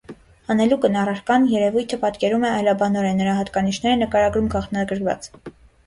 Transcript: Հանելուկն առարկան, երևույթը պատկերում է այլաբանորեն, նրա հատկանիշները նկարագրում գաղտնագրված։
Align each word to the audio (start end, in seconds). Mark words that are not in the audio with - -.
Հանելուկն 0.51 0.97
առարկան, 1.01 1.45
երևույթը 1.51 2.01
պատկերում 2.07 2.47
է 2.47 2.53
այլաբանորեն, 2.55 3.23
նրա 3.25 3.39
հատկանիշները 3.43 4.03
նկարագրում 4.05 4.53
գաղտնագրված։ 4.59 5.35